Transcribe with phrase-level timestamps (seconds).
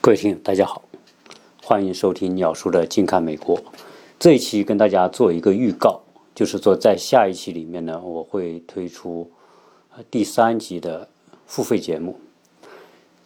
[0.00, 0.84] 各位听友，大家好，
[1.60, 3.60] 欢迎收听鸟叔的近看美国。
[4.16, 6.00] 这一期跟大家做一个预告，
[6.36, 9.28] 就是说在下一期里面呢，我会推出
[10.08, 11.08] 第三集的
[11.46, 12.16] 付费节目。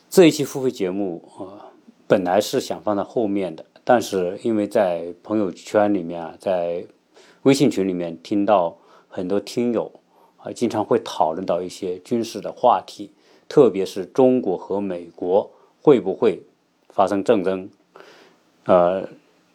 [0.09, 1.61] 这一期付费节目，呃，
[2.09, 6.87] 本来是想放在后面的，但是因为在朋友圈里面啊，在
[7.43, 8.79] 微信群里面听到
[9.09, 9.93] 很多听友
[10.39, 13.13] 啊，经常会讨论到一些军事的话题，
[13.47, 15.51] 特别是中国和美国
[15.83, 16.43] 会不会。
[16.93, 17.71] 发生战争，
[18.67, 19.09] 呃，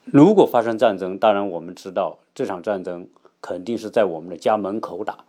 [0.05, 3.07] 如果发生战争，当然我们知道这场战争
[3.39, 5.23] 肯定是在我们的家门口打。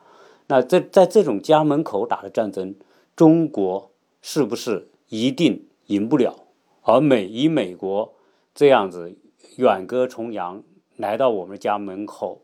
[0.47, 2.75] 那在在这种家门口打的战争，
[3.15, 3.91] 中国
[4.23, 6.35] 是不是一定赢不了？
[6.83, 8.15] 而美以美国
[8.55, 9.15] 这样子
[9.57, 10.63] 远隔重洋
[10.97, 12.41] 来到我们家门口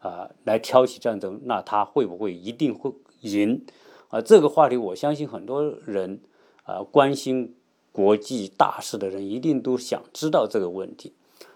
[0.00, 3.64] 啊，来挑起战争，那他会不会一定会赢？
[4.10, 6.20] 啊，这个话题我相信很多人
[6.64, 7.54] 啊关心。
[7.98, 11.14] 国际大事的人一定都想知道这个问题，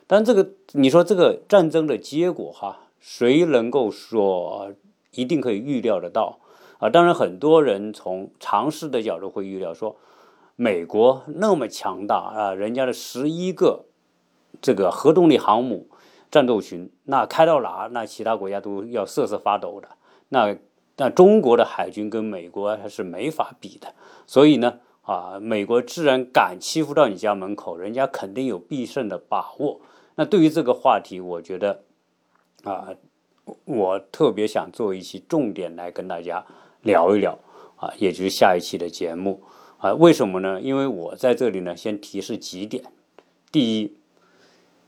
[0.08, 4.74] 但这个你说这个战争的结果哈，谁能够说
[5.12, 6.40] 一定可以预料得到
[6.78, 6.90] 啊？
[6.90, 9.94] 当然，很多人从常识的角度会预料说，
[10.56, 13.84] 美国那么强大啊，人家的十一个
[14.60, 15.86] 这个核动力航母
[16.28, 19.90] 战斗群，那开到哪，那其他国家都要瑟瑟发抖的。
[20.30, 20.56] 那
[20.96, 23.94] 那中国的海军跟美国它是没法比的，
[24.26, 24.80] 所以呢。
[25.02, 29.80] 啊，美国自然敢欺负到你家门口，人家肯定有必胜的把握。
[30.14, 31.82] 那对于这个话题，我觉得
[32.62, 32.88] 啊，
[33.64, 36.46] 我特别想做一期重点来跟大家
[36.82, 37.38] 聊一聊
[37.76, 39.42] 啊，也就是下一期的节目
[39.78, 39.92] 啊。
[39.94, 40.60] 为什么呢？
[40.60, 42.84] 因为我在这里呢，先提示几点：
[43.50, 43.96] 第一，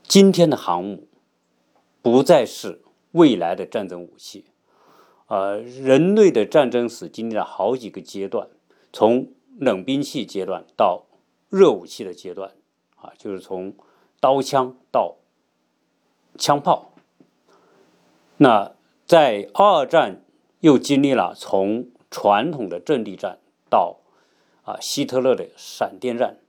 [0.03, 1.07] 今天的航母
[2.01, 4.45] 不再是未来的战争武器。
[5.27, 8.47] 呃，人类的战争史经历了好几个阶段，
[8.93, 11.05] 从冷兵器阶段到
[11.49, 12.51] 热武器的阶段，
[12.97, 13.73] 啊，就是从
[14.19, 15.15] 刀枪到
[16.37, 16.91] 枪炮。
[18.37, 18.75] 那
[19.05, 20.25] 在二战
[20.59, 23.99] 又经历了从传统的阵地战到
[24.63, 26.39] 啊希特勒的闪电战，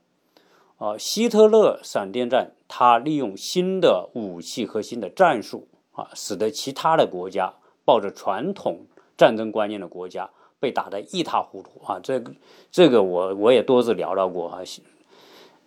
[0.77, 7.53] 啊希特勒闪电战，他利用新的武器和新的战术啊，使得其他的国家
[7.85, 10.29] 抱着传统战争观念的国家。
[10.59, 11.99] 被打得一塌糊涂啊！
[11.99, 12.33] 这个
[12.71, 14.61] 这个我我也多次聊到过啊。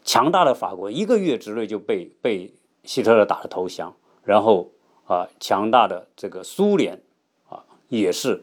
[0.03, 2.53] 强大的法国一个月之内就被被
[2.85, 4.73] 希特勒打了投降，然后
[5.05, 7.01] 啊，强大的这个苏联
[7.49, 8.43] 啊，也是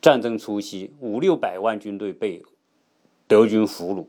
[0.00, 2.42] 战争初期五六百万军队被
[3.26, 4.06] 德军俘虏。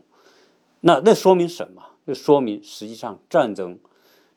[0.82, 1.82] 那那说明什么？
[2.06, 3.80] 那说明实际上战争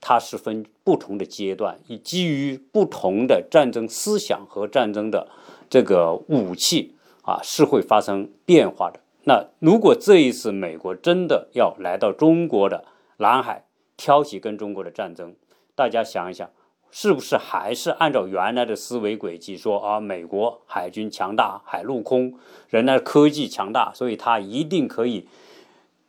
[0.01, 5.29] 它是分不同的阶段，以基于不同的战争思想和战争的
[5.69, 6.95] 这个武器。
[7.23, 9.01] 啊，是会发生变化的。
[9.25, 12.85] 那如果这一次美国真的要来到中国的
[13.19, 13.65] 南海
[13.97, 15.35] 挑起跟中国的战争，
[15.75, 16.51] 大家想一想，
[16.91, 20.01] 是不是还是按照原来的思维轨迹说啊？
[20.01, 22.39] 美国海军强大，海陆空
[22.69, 25.29] 人家科技强大，所以他一定可以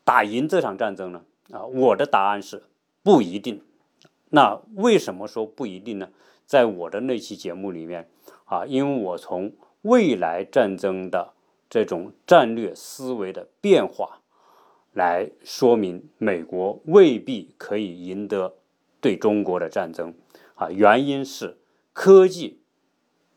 [0.04, 1.22] 打赢这场战争呢？
[1.52, 2.64] 啊，我的答案是
[3.04, 3.62] 不一定。
[4.32, 6.10] 那为什么说不一定呢？
[6.48, 8.10] 在我的那期节目里面
[8.46, 11.34] 啊，因为我从未来战争的
[11.70, 14.22] 这种战略思维的变化，
[14.94, 18.56] 来说明美国未必可以赢得
[19.02, 20.14] 对中国的战争
[20.56, 20.70] 啊！
[20.70, 21.58] 原因是
[21.92, 22.62] 科技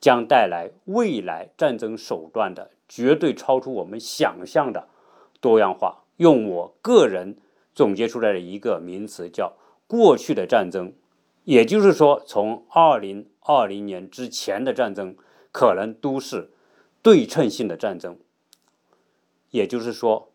[0.00, 4.88] 将带来未来战争手段的绝对超出我们想象的
[5.40, 6.04] 多样化。
[6.18, 7.36] 用我个人
[7.74, 9.56] 总结出来的一个名词叫
[9.88, 10.92] “过去的战争”，
[11.42, 15.16] 也就是说，从二零二零年之前的战争。
[15.56, 16.50] 可能都是
[17.00, 18.19] 对称性的战争，
[19.50, 20.28] 也就是说，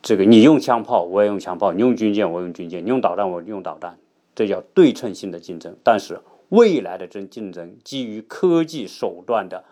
[0.00, 3.98] 这个你用枪炮，我也用枪炮；你用军舰，我用军舰；你用导弹，我用导弹，
[4.36, 5.76] 这叫对称性的竞争。
[5.82, 6.20] 但是
[6.50, 9.64] 未来的争竞争，基于科技手段的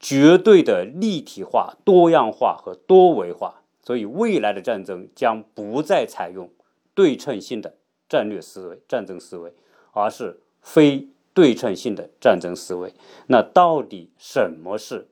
[0.00, 6.50] 绝对的立体化、多样化和多维化，所以未来的战争将不再采用
[6.92, 7.76] 对称性的
[8.08, 9.54] 战略思维、战争思维，
[9.92, 11.06] 而是非。
[11.34, 12.92] 对称性的战争思维，
[13.28, 15.08] 那到底什么是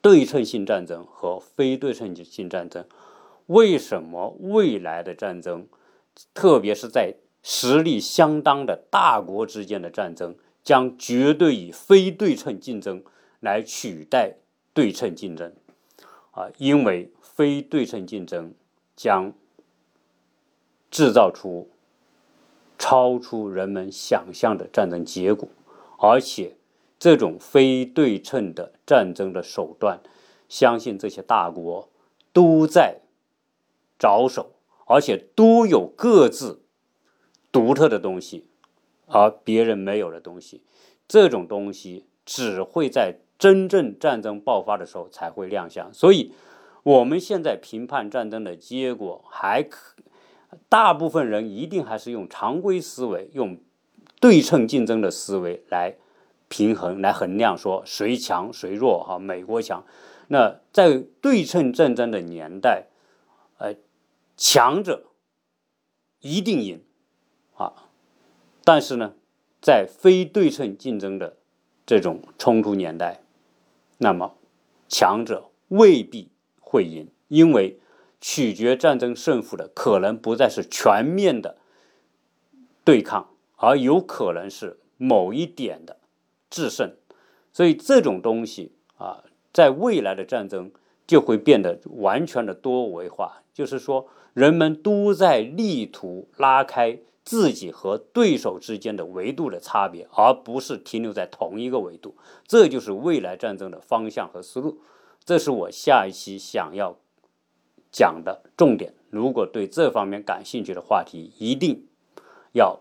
[0.00, 2.84] 对称性战争和非对称性战争？
[3.46, 5.66] 为什么未来的战争，
[6.32, 13.02] 特别是在实力相当的大国之间的战争，将绝对以非对称竞争
[13.40, 14.36] 来取代
[14.72, 15.52] 对称竞争？
[16.30, 18.54] 啊，因为非对称竞争
[18.96, 19.34] 将
[20.90, 21.68] 制造出。
[22.82, 25.48] 超出人们想象的战争结果，
[26.00, 26.56] 而且
[26.98, 30.00] 这种非对称的战争的手段，
[30.48, 31.88] 相信这些大国
[32.32, 33.02] 都在
[34.00, 34.54] 着手，
[34.88, 36.64] 而且都有各自
[37.52, 38.48] 独特的东西，
[39.06, 40.64] 而别人没有的东西。
[41.06, 45.94] 这种东西只会在真正战争爆发的时候才会亮相。
[45.94, 46.32] 所以，
[46.82, 49.94] 我们现在评判战争的结果，还可
[50.68, 53.58] 大部分人一定还是用常规思维，用
[54.20, 55.96] 对称竞争的思维来
[56.48, 59.02] 平衡、来衡量，说谁强谁弱。
[59.02, 59.84] 哈，美国强。
[60.28, 62.86] 那在对称战争的年代，
[63.58, 63.74] 呃，
[64.36, 65.06] 强者
[66.20, 66.82] 一定赢
[67.54, 67.88] 啊。
[68.64, 69.14] 但是呢，
[69.60, 71.36] 在非对称竞争的
[71.84, 73.20] 这种冲突年代，
[73.98, 74.36] 那么
[74.88, 77.78] 强者未必会赢，因为
[78.22, 81.58] 取决战争胜负的可能不再是全面的
[82.82, 85.98] 对抗，而有可能是某一点的
[86.48, 86.94] 制胜。
[87.52, 89.24] 所以这种东西啊。
[89.54, 90.70] 在未来的战争
[91.06, 102.16] 就会变得完全的多维化，就是说，人们都在力图拉开自己和对手之间的维度的差别，而不是停留在同一个维度。
[102.46, 104.80] 这就是未来战争的方向和思路。
[105.22, 106.96] 这是我下一期想要
[107.92, 108.94] 讲的重点。
[109.10, 111.86] 如果对这方面感兴趣的话题，一定
[112.52, 112.80] 要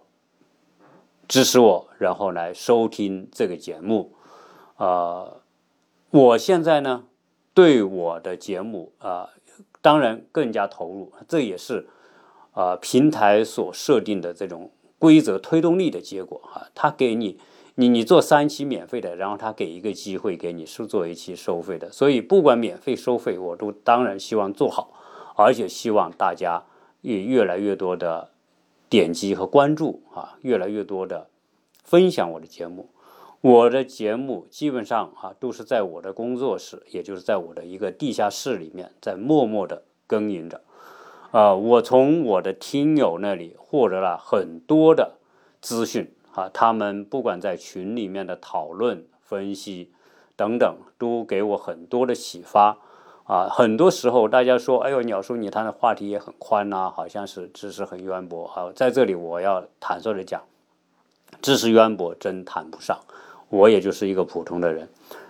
[1.27, 4.13] 支持我，然后来收听这个节目，
[4.77, 5.33] 啊。
[6.09, 7.05] 我现在呢，
[7.53, 9.29] 对我的节目啊，
[9.81, 11.87] 当然更加投入，这也是
[12.51, 16.67] 啊平台所设定的这种规则推动力的结果啊。
[16.75, 17.39] 他给你，
[17.75, 21.89] 你你做三期免费的，然后他给一个机会给你是做一期收费的。
[21.89, 24.91] 所以不管免费收费，我都当然希望做好，
[25.35, 26.63] 而且希望大家
[27.01, 28.29] 也越来越多的
[28.89, 31.27] 点击和关注啊，越来越多的
[31.83, 32.89] 分享我的节目。
[33.41, 40.61] 我的节目基本上啊都是在我的工作室，也就是在我的一个地下室里面，在默默的耕耘着。
[41.31, 45.15] 啊，我从我的听友那里获得了很多的
[45.59, 49.91] 资讯啊，他们不管在群里面的讨论、分析
[50.35, 52.77] 等等，都给我很多的启发。
[53.31, 58.45] 啊，很多时候大家说，哎呦，鸟叔你谈的话题也很宽呐，好像是知识很渊博。
[58.45, 60.43] 好，在这里我要坦率的讲，
[61.41, 62.99] 知识渊博真谈不上。
[63.47, 64.89] 我也就是一个普通的人，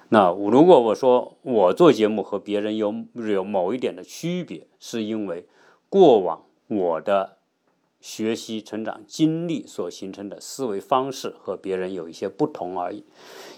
[0.09, 5.45] 那如果我说我做节目和别人有有某一点的区别，是因为
[5.88, 7.38] 过往我的
[8.00, 13.06] 学习成长经历所形成的思维方式和别人有一些不同而已。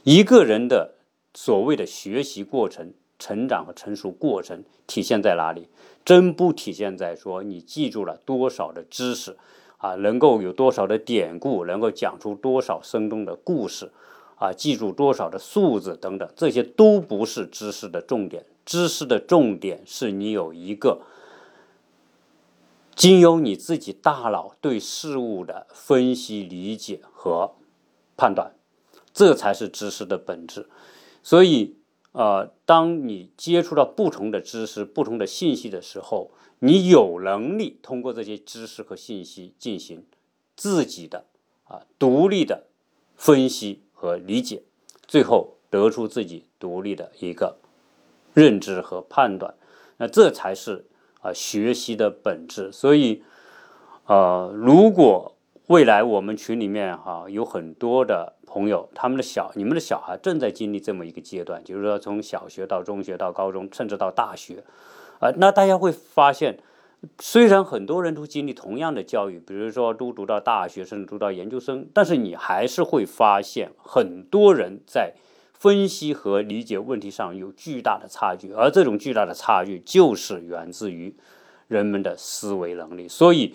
[0.04, 0.96] 一个人的
[1.34, 2.94] 所谓的学习过程、
[3.24, 5.70] 成长和成熟过程体现在哪里？
[6.04, 9.38] 真不体现在说你记住了多少的知识
[9.78, 13.94] 啊，能够有多少的典故，能够讲出多少生动的故事。
[14.36, 18.44] 啊，记住多少的数字等等，这些都不是知识的重点。
[18.66, 21.04] 知识的重点是你有一个
[22.94, 27.54] 经由你自己大脑对事物的分析、理解和
[28.18, 28.52] 判断，
[29.14, 30.68] 这才是知识的本质。
[31.22, 31.78] 所以，
[32.14, 40.06] 呃，当你接触到不同的知识、不同的信息的时候，你有能力通过这些知识和信息进行
[40.56, 41.26] 自己的
[41.66, 42.64] 啊独立的
[43.16, 43.82] 分析。
[43.96, 44.64] 和理解，
[45.08, 47.56] 最后得出自己独立的一个
[48.34, 49.56] 认知和判断，
[49.96, 50.86] 那这才是
[51.22, 52.70] 啊学习的本质。
[52.70, 53.24] 所以，
[54.08, 55.33] 呃，如果
[55.68, 64.64] 未来我们群里面哈有很多的朋友，他们的小你们的小孩正在经历这么一个阶段，就是说从小学到中学到高中，甚至到大学，
[65.20, 66.60] 啊，那大家会发现。
[67.20, 75.14] 虽然很多人都经历同样的教育，比如说都读到大学，甚至读到研究生，但是你还是会发现很多人在
[75.52, 81.14] 分析和理解问题上有巨大的差距，而这种巨大的差距就是源自于
[81.68, 83.06] 人们的思维能力。
[83.10, 83.54] 所以，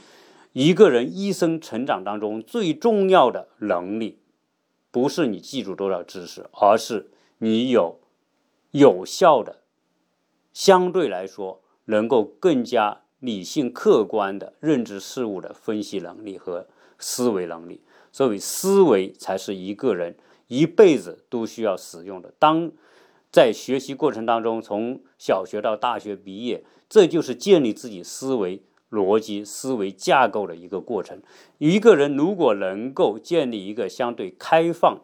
[0.52, 4.18] 一个人一生成长当中最重要的能力，
[4.90, 8.00] 不是你记住多少知识，而是你有
[8.70, 9.60] 有效的，
[10.52, 13.02] 相对来说能够更加。
[13.20, 16.68] 理性客观的认知事物的分析能力和
[17.00, 17.80] 思维能力，
[18.12, 22.32] 所以思维才是一个人一辈子都需要使用的。
[22.38, 22.70] 当
[23.32, 31.20] 在学习过程当中，从小学到大学毕业，这就是建立自己思维逻辑、思维架构的一个过程。
[31.58, 35.00] 一个人如果能够建立一个相对开放，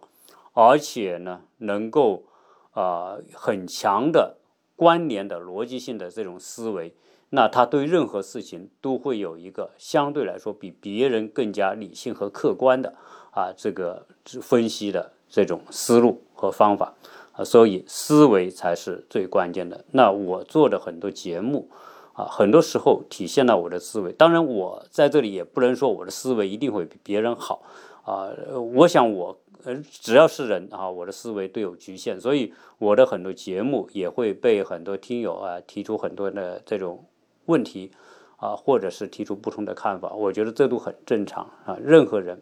[0.53, 2.25] 而且呢，能够
[2.73, 4.39] 啊很强的
[4.77, 6.95] 关联的逻辑性的这种思维。
[7.31, 12.95] 那他对任何事情都会有一个相对来说比别人更加理性和客观的
[13.33, 14.07] 啊这个
[14.41, 16.95] 分析的这种思路和方法
[17.33, 19.85] 啊，所以思维才是最关键的。
[19.91, 21.69] 那我做的很多节目，
[22.15, 24.13] 啊，很多时候体现了我的思维。
[24.13, 27.63] 当然，我在这里也不能说我的思维一定会比别人好
[28.05, 28.31] 啊。
[28.77, 37.05] 我想我呃，只要是人啊，我的思维都有局限，所以我的很多节目也会被很多听友啊提出很多的这种
[37.47, 37.91] 问题
[38.37, 40.13] 啊，或者是提出不同的看法。
[40.15, 41.77] 我觉得这都很正常啊。
[41.83, 42.41] 任何人，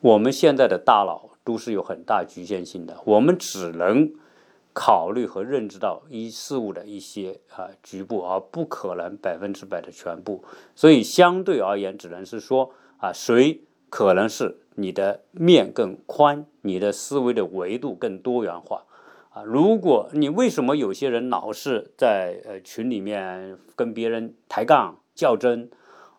[0.00, 4.12] 我们现在的大脑都是有很大局限性的，我们只能。
[4.74, 10.42] 考虑和认知到一事物的一些啊局部，而不可能百分之百的全部，
[10.74, 13.60] 所以相对而言，只能是说啊，谁
[13.90, 18.84] 可能是你的面更宽，你的思维的维度更多元化
[19.30, 19.42] 啊。
[19.42, 25.70] 如果你为什么有些人老是在呃群里面跟别人抬杠较真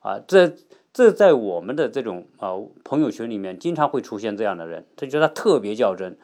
[0.01, 0.19] 啊？
[0.27, 0.53] 这
[0.93, 6.15] 这在我们的这种啊朋友圈里面经常会出现这样的人，他觉得特别较真。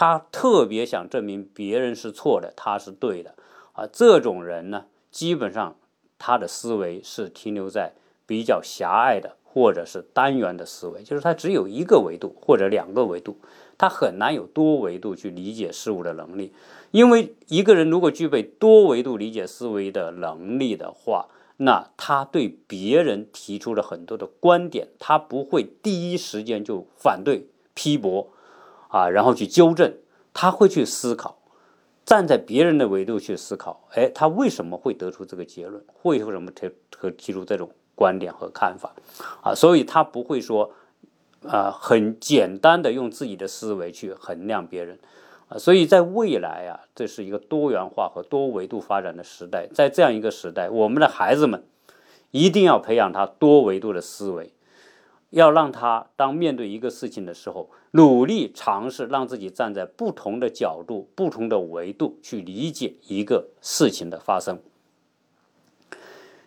[0.00, 3.34] 他特别想证明别人是错的，他是对的，
[3.72, 5.74] 啊，这种人呢，基本上
[6.20, 13.38] 他的思维是停留在比较狭隘的或者是单元的思维，就是他只有一个维度或者两个维度，
[13.76, 16.52] 他很难有多维度去理解事物的能力。
[16.92, 21.26] 因为一个人如果具备多维度理解思维的能力的话，
[21.56, 28.28] 那他对别人提出了很多的观点，他不会第一时间就反对批驳。
[28.88, 29.94] 啊，然后去纠正，
[30.34, 31.38] 他会去思考，
[32.04, 35.84] 站在别人的维度去思考，哎，他为什么会得出这个结论？
[35.92, 38.94] 会为什么提和提出这种观点和看法？
[39.42, 40.72] 啊，所以他不会说，
[41.46, 44.98] 啊，很简单的用自己的思维去衡量别人，
[45.48, 51.62] 啊，所以在未来啊，这是一个多元化和多维度发展的时代，在这样一个时代，我们的孩子们
[52.30, 54.52] 一定要培养他多维度的思维。
[55.30, 64.60] 要让他当面对一个事情的时候，努力尝试让自己站在不同的角度、不同的维度去理解一个事情的发生。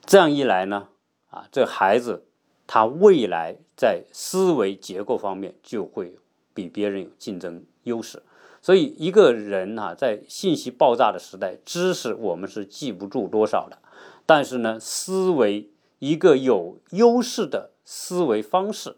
[0.05, 0.87] 这样一来呢，
[1.29, 2.25] 啊，这孩子
[2.65, 6.17] 他未来在思维结构方面就会
[6.53, 8.23] 比别人有竞争优势。
[8.63, 13.77] 所以，一个人啊，在信息爆炸的时代，知识我们是记不住多少的，
[14.25, 15.69] 但是呢，思维
[15.99, 17.70] 一个有优势的。
[17.83, 18.97] 思维方式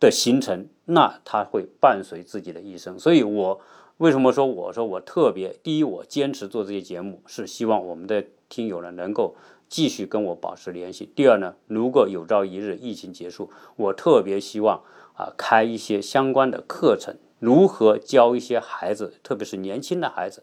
[0.00, 2.98] 的形成，那他会伴随自己的一生。
[2.98, 3.60] 所以，我
[3.98, 9.36] 为什么说我说我特别第一，我坚持做这些节目，是希望我们的听友呢能够
[9.68, 11.12] 继续跟我保持联系。
[11.14, 14.82] 第二呢，如果有朝一日疫情结束，我特别希望
[15.14, 20.42] 啊开一些相关的课程，如何教一些孩子，特别是年轻的孩子，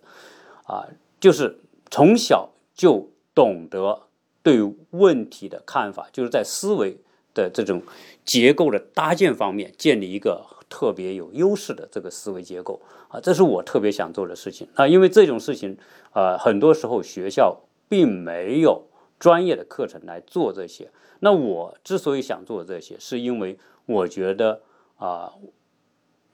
[0.66, 0.88] 啊，
[1.20, 1.60] 就是
[1.92, 4.04] 从小就懂得
[4.42, 7.02] 对问题的看法，就是在思维。
[7.40, 7.82] 的这种
[8.26, 14.86] 结构的搭建方面，建立一个特别有优势的这个思维结构啊，这是我特别想做的事情啊。
[14.86, 15.78] 因为这种事情，
[16.14, 18.84] 呃，很多时候学校并没有
[19.18, 20.92] 专业的课程来做这些。
[21.22, 24.62] 那我之所以想做这些，是因为我觉得
[24.98, 25.34] 啊，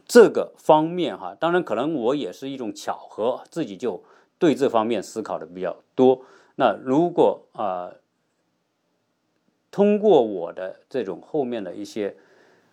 [0.07, 4.03] 这个方面哈，当然可能我也是一种巧合，自己就
[4.39, 6.21] 对这方面思考的比较多。
[6.55, 7.91] 那如果啊。
[9.75, 12.15] 通过我的这种后面的一些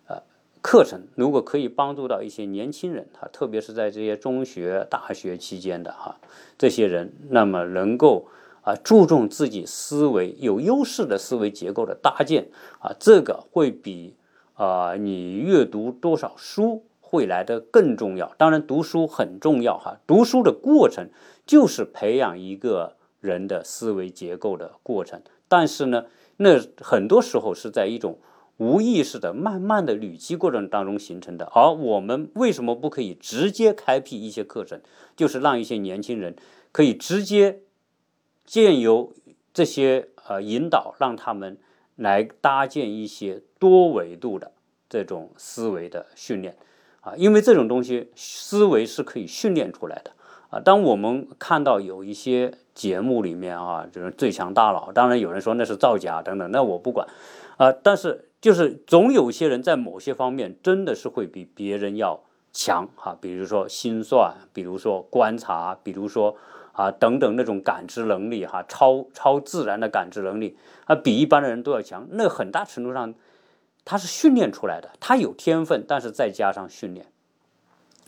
[0.07, 0.23] 呃
[0.61, 6.15] 课程，如果可以帮助到一些年轻人哈，特别是在这些中学、大学期间的哈
[6.57, 8.27] 这些人，那么能够
[8.61, 12.47] 啊注重自己思维有优势的思维结构的搭建
[12.79, 14.15] 啊，这个会比
[14.53, 18.33] 啊你阅读多少书会来的更重要。
[18.37, 21.09] 当然，读书很重要哈，读书的过程
[21.45, 26.05] 就是培养一个人的思维结构的过程，但是呢。
[26.37, 28.19] 那很多时候是在一种
[28.57, 31.45] 无意识的、慢慢的累积过程当中形成的。
[31.53, 34.81] 而我们为什么不可以直接开辟一些课程，
[35.15, 36.35] 就是让一些年轻人
[36.71, 37.61] 可以直接
[38.45, 39.13] 借由
[39.53, 41.57] 这些呃引导，让他们
[41.95, 44.51] 来搭建一些多维度的
[44.89, 46.57] 这种思维的训练
[47.01, 47.15] 啊？
[47.15, 50.11] 因为这种东西思维是可以训练出来的。
[50.49, 57.07] 啊，当我们看到有一些节目里面啊，就是最强大脑，当然有人说那是造假等等，那我不管，
[57.57, 62.19] 啊，但是就是总有些人在某些方面真的是会比别人要
[62.51, 66.35] 强哈，比如说心算，比如说观察，比如说
[66.71, 72.07] 啊等等那种感知能力哈，超超自然的感知能力啊，比一般的人都要强。
[72.11, 73.13] 那很大程度上
[73.85, 77.05] 他是训练出来的，他有天分，但是再加上训练。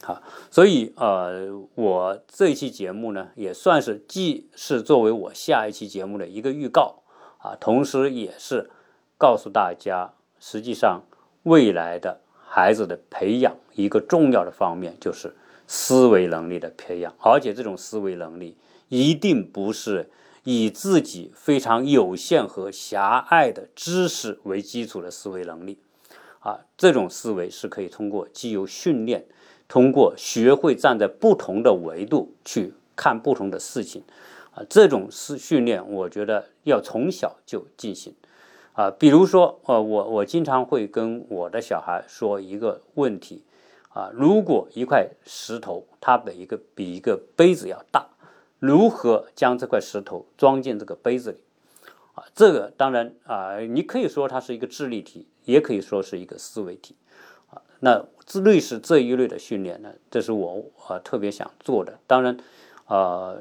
[0.01, 0.21] 好，
[0.51, 7.03] 所以呃，我这期节目呢，也算是既是作为我下一期节目的一个预告
[7.39, 8.69] 啊，同时也是
[9.17, 11.01] 告诉大家，实际上
[11.43, 15.35] 未来的孩子的培养一个重要的方面就是
[15.65, 18.55] 思维能力的培养，而且这种思维能力
[18.89, 20.11] 一定不是
[20.43, 25.79] 以自己非常有限和狭隘的知识为基础的思维能力，
[26.39, 29.25] 啊，这种思维是可以通过既有训练，
[29.67, 34.03] 通过学会站在不同的维度去看不同的事情，
[34.53, 38.13] 啊，这种是训练，我觉得要从小就进行，
[38.73, 43.43] 啊，比如说，呃，我我经常会跟我的小孩说一个问题，
[43.89, 48.07] 啊，如果一块石头它的一个比一个杯子要大。
[48.59, 51.39] 如何将这块石头装进这个杯子里？
[52.15, 56.95] 啊，这个当然啊，你可以说它是一个智力题，也可以说是一个思维题。
[57.49, 58.03] 啊，那
[58.43, 61.99] 类似这一类的训练呢，这是我啊特别想做的。
[62.07, 62.37] 当然，
[62.85, 63.35] 啊，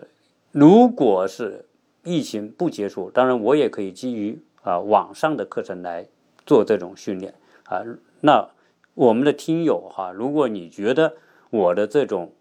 [0.52, 1.64] 如果是
[2.04, 6.06] 疫情不结束，当然我也可以基于啊网上的课程来
[6.44, 7.34] 做这种训练。
[7.64, 7.82] 啊，
[8.20, 8.50] 那
[8.92, 11.14] 我们的听友哈，如果你觉得
[11.50, 12.32] 我的这种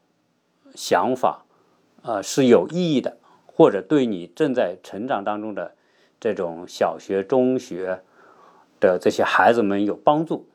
[0.76, 1.46] 想法，
[2.02, 5.76] 呃，是有意义的，或者对你正在成长当中的
[6.20, 8.02] 这种小学、中学
[8.82, 10.46] 的这些孩子们有帮助，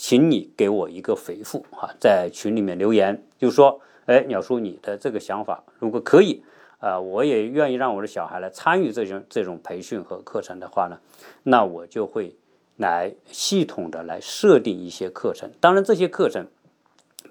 [0.00, 6.42] 请你给我一个回复啊，在群里面留言，就说，哎，鸟叔，你的这个想法如果可以
[6.78, 10.98] 啊，我也愿意让我的小孩来参与这种这种培训和课程的话呢，
[11.42, 12.34] 那我就会
[12.78, 15.50] 来系统的来设定一些课程。
[15.60, 16.46] 当然，这些课程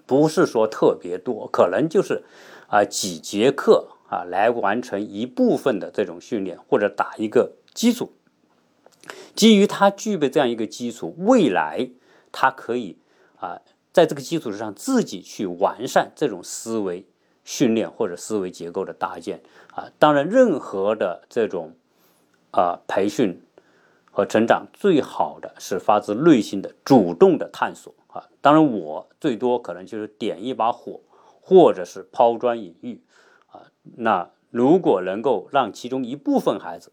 [0.05, 2.23] 不是说特别多，可能就是。
[2.67, 8.13] 啊，几节课啊，来完成一部分的这种训练，或者打一个基础。
[9.33, 11.89] 基于他具备这样一个基础，未来
[12.31, 12.97] 他可以
[13.37, 17.05] 啊，在这个基础之上自己去完善这种思维
[17.43, 19.41] 训练或者思维结构的搭建
[19.73, 19.89] 啊。
[19.99, 21.75] 当然，任何的这种
[22.51, 23.41] 啊培训
[24.11, 28.29] 和成长，最好的是发自内心的主动的探索啊。
[28.41, 31.01] 当然，我最多可能就是点一把火。
[31.41, 33.01] 或者是抛砖引玉，
[33.47, 36.91] 啊，那如果能够让其中一部分孩子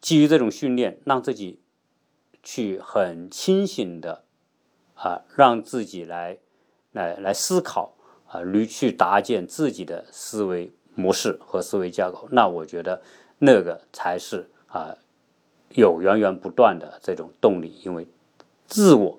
[0.00, 1.60] 基于这种训练，让自己
[2.42, 4.24] 去很清醒的
[4.96, 6.36] 啊，让自己来
[6.92, 7.94] 来来思考
[8.26, 13.00] 啊，驴去搭建自己的思维模式和思维架构，那我觉得
[13.38, 14.96] 那个才是啊
[15.70, 18.06] 有源源不断的这种动力，因为
[18.66, 19.18] 自我。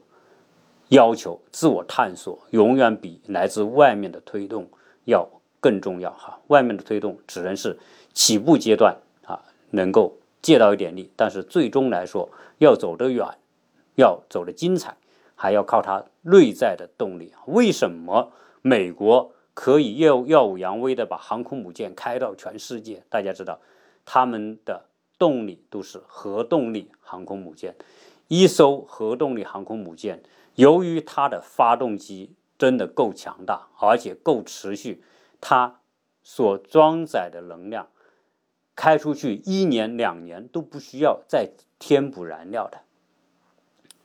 [0.89, 4.69] 要求自我探索永远比来自外面的推动
[5.03, 5.27] 要
[5.59, 6.39] 更重要哈。
[6.47, 7.77] 外面的推动只能是
[8.13, 13.27] 起步阶段啊，能够借到一点力，但是最终来说要走得远，
[13.95, 14.95] 要走得精彩，
[15.37, 17.31] 还要靠它内在的动力。
[17.45, 23.03] 为什么美国可以耀耀武扬威的把航空母舰开到全世界？
[23.09, 23.61] 大家知道，
[24.03, 24.85] 他们的
[25.17, 27.75] 动力都是核动力航空母舰，
[28.27, 30.21] 一艘核动力航空母舰。
[30.55, 35.03] 由于它的发动机真的够强大，而且够持续，
[35.39, 35.79] 它
[36.23, 37.87] 所装载的能量
[38.75, 42.79] 开出去一年两年都不需要再添补燃料的。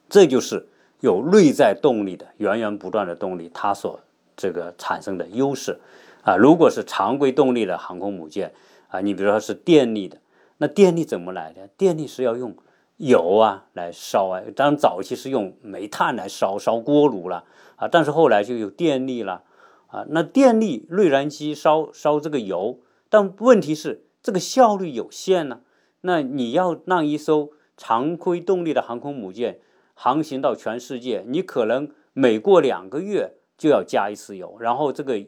[0.09, 0.69] 这就是
[1.03, 4.01] 有内在动力的源源不断的动力，它所
[4.35, 5.79] 这个产生的优势
[6.23, 6.37] 啊。
[6.37, 8.53] 如果是常规动力的航空母舰
[8.89, 10.17] 啊，你比如说是电力的，
[10.57, 11.69] 那电力怎么来的？
[11.77, 12.57] 电力是要用。
[12.99, 14.41] 油啊，来烧啊！
[14.55, 17.43] 当然早期是用煤炭来烧，烧锅炉了
[17.75, 17.89] 啊。
[17.89, 19.43] 但是后来就有电力了
[19.89, 20.05] 啊。
[20.11, 25.63] 那电力内燃机烧烧这个油，但问题是这个效率有限呢。
[26.03, 29.59] 那你要让一艘常规动力的航空母舰
[30.03, 35.25] 航行到全世界，你可能每过两个月就要加一次油，然后这个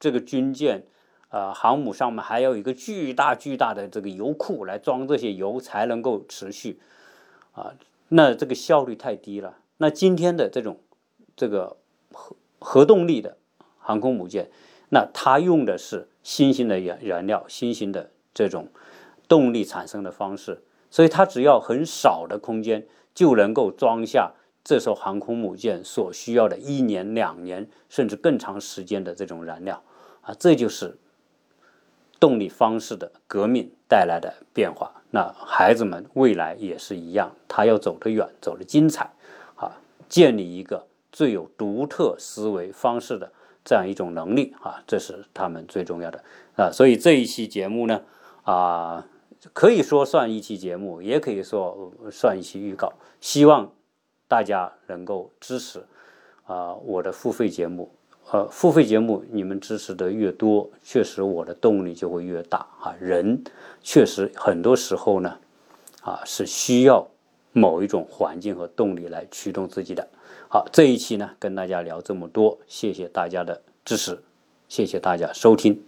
[0.00, 0.86] 这个军舰
[1.28, 6.80] 啊航母上面还有一个巨大巨大的这个油库来装这些油，才能够持续。
[7.52, 7.74] 啊，
[8.08, 9.58] 那这个效率太低了。
[9.76, 10.80] 那今天的这种
[11.36, 11.76] 这个
[12.10, 13.36] 核核动力的
[13.78, 14.50] 航空母舰，
[14.88, 18.70] 那它用的是新型的燃燃料、新型的这种
[19.28, 29.82] 动力产生的方式，所以它只要很少的空间就能够装下这艘航空母舰所需要的一年、两年甚至更长时间的这种燃料
[30.20, 30.98] 啊，这就是
[32.20, 34.92] 动力方式的革命带来的变化。
[35.12, 39.10] 那孩子们未来也是一样，他要走得远，走得精彩，
[39.54, 43.32] 啊，建立一个最有独特思维方式的
[43.64, 46.22] 这样一种能力啊，这是他们最重要的
[46.56, 46.70] 啊。
[46.70, 48.02] 所以这一期节目呢，
[48.42, 49.06] 啊，
[49.52, 53.72] 可以说算一期节目，也可以说算一期预告，希望
[54.28, 55.84] 大家能够支持
[56.44, 57.90] 啊我的付费节目。
[58.32, 62.92] 呃，付费节目你们支持的越多，确实我的动力就会越大啊。
[62.98, 63.44] 人
[63.82, 65.38] 确实很多时候呢，
[66.02, 67.06] 啊是需要
[67.52, 70.08] 某一种环境和动力来驱动自己的。
[70.48, 74.20] 好，这一期呢跟大家聊这么多，谢谢大家的支持，
[74.68, 75.80] 谢谢大家收听。